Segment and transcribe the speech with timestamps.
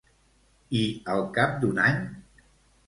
[0.79, 0.81] I
[1.17, 2.05] al cap d'un any?